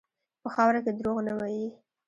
په 0.41 0.49
خاوره 0.55 0.79
کې 0.85 0.91
دروغ 0.99 1.17
نه 1.27 1.33
وي. 1.39 1.59